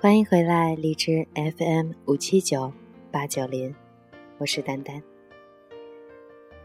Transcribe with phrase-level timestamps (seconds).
[0.00, 2.72] 欢迎回来，荔枝 FM 五七九
[3.10, 3.74] 八九零，
[4.38, 5.02] 我是丹丹，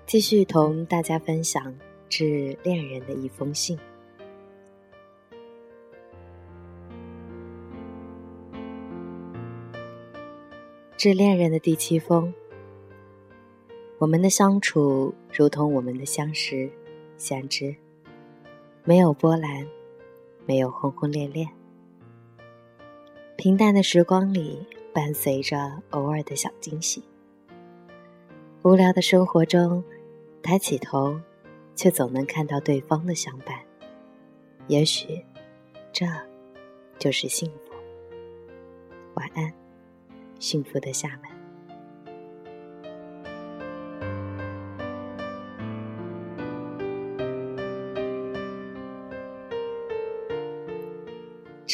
[0.05, 1.75] 继续同大家分享
[2.07, 3.75] 致恋人的一封信。
[10.95, 12.31] 致恋人的第七封，
[13.97, 16.71] 我们的相处如同我们的相识、
[17.17, 17.75] 相知，
[18.83, 19.67] 没有波澜，
[20.45, 21.47] 没有轰轰烈烈。
[23.35, 27.03] 平淡的时光里，伴随着偶尔的小惊喜。
[28.61, 29.83] 无聊的生活中，
[30.41, 31.19] 抬起头，
[31.75, 33.59] 却总能看到对方的相伴。
[34.67, 35.25] 也许，
[35.91, 36.05] 这
[36.99, 37.73] 就是幸福。
[39.15, 39.51] 晚安，
[40.39, 41.32] 幸福的厦门。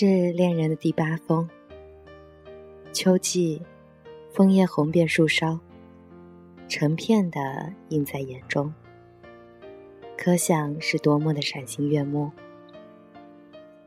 [0.01, 1.45] 致恋人的第八封。
[2.93, 3.61] 秋季，
[4.31, 5.59] 枫叶红遍树梢，
[6.69, 8.73] 成片的映在眼中。
[10.17, 12.31] 可想是多么的赏心悦目。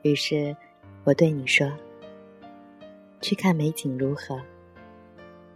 [0.02, 0.54] 于是，
[1.04, 1.72] 我对你说
[3.22, 4.38] ：“去看美景如何？”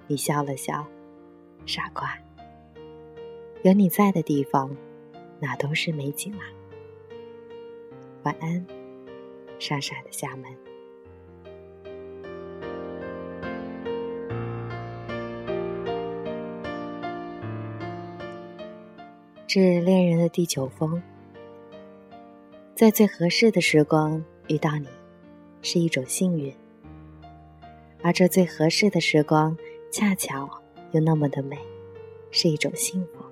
[0.08, 0.86] 你笑了笑，
[1.66, 2.18] 傻瓜。
[3.62, 4.74] 有你在的地方，
[5.38, 6.48] 哪都是美景啊。
[8.22, 8.66] 晚安，
[9.58, 10.44] 傻傻的厦门。
[19.46, 21.02] 致恋人的第九封，
[22.74, 24.86] 在最合适的时光遇到你，
[25.62, 26.52] 是一种幸运。
[28.02, 29.56] 而这最合适的时光，
[29.90, 30.50] 恰巧
[30.92, 31.56] 又那么的美，
[32.30, 33.24] 是一种幸福。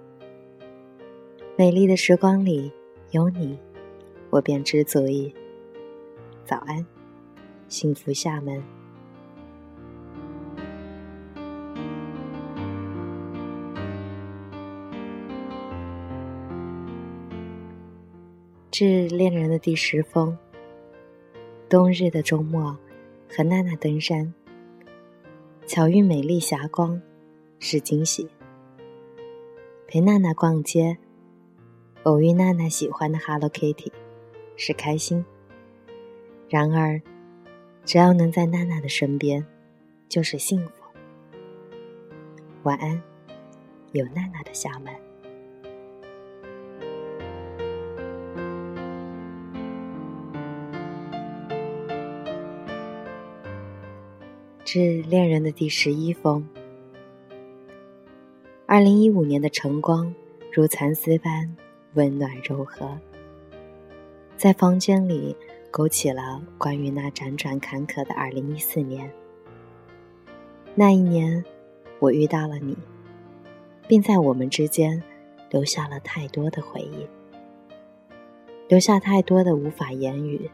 [1.57, 2.73] 美丽的时光里
[3.11, 3.59] 有你，
[4.31, 5.35] 我便知足矣。
[6.45, 6.85] 早安，
[7.69, 8.63] 幸福厦门。
[18.71, 20.37] 致恋人的第十封。
[21.67, 22.77] 冬日的周末，
[23.29, 24.35] 和娜娜登山，
[25.67, 27.01] 巧遇美丽霞光，
[27.59, 28.29] 是惊喜；
[29.89, 30.99] 陪娜娜逛街，
[32.03, 33.91] 偶遇娜娜喜欢的 Hello Kitty，
[34.57, 35.25] 是开心。
[36.49, 37.01] 然而，
[37.85, 39.45] 只要能在娜娜的身边，
[40.09, 40.73] 就是幸福。
[42.63, 43.03] 晚安，
[43.93, 44.93] 有娜娜的厦门。
[54.65, 56.47] 致恋人的第十一封。
[58.67, 60.13] 二零一五年的晨光
[60.53, 61.55] 如蚕丝般
[61.95, 62.99] 温暖柔和，
[64.37, 65.37] 在房间里
[65.77, 69.11] 勾起了关于那辗转坎坷的二零一四年。
[70.77, 71.45] 那一年，
[71.99, 72.79] 我遇到了你，
[73.89, 75.03] 并在我们之间
[75.51, 77.05] 留下了太多的回忆，
[78.69, 80.49] 留下太多的无法言语。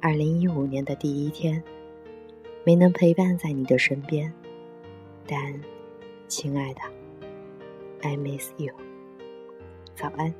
[0.00, 1.60] 二零一五年的第一天。
[2.64, 4.32] 没能陪伴在你的身边，
[5.26, 5.60] 但，
[6.28, 6.80] 亲爱的
[8.02, 8.72] ，I miss you。
[9.96, 10.32] 早安。